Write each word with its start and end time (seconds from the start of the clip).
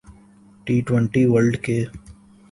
T 0.67 0.75
twenty 0.87 1.23
world 1.31 1.55
ک 1.63 1.67